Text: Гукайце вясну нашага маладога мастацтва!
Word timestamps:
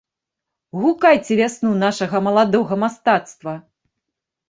Гукайце 0.81 1.37
вясну 1.41 1.71
нашага 1.85 2.25
маладога 2.31 2.83
мастацтва! 2.89 3.53